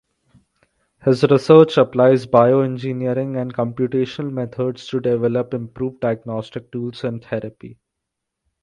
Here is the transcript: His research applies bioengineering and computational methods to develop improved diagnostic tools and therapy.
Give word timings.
His 1.03 1.21
research 1.29 1.77
applies 1.77 2.25
bioengineering 2.25 3.39
and 3.39 3.53
computational 3.53 4.31
methods 4.31 4.87
to 4.87 4.99
develop 4.99 5.53
improved 5.53 5.99
diagnostic 5.99 6.71
tools 6.71 7.03
and 7.03 7.23
therapy. 7.23 7.77